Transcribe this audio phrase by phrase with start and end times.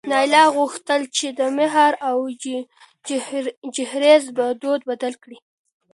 [0.09, 2.17] نایله غوښتل چې د مهر او
[3.77, 4.23] جهیز
[4.61, 5.37] دود بدل کړي.